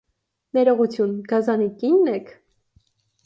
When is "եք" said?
2.13-2.31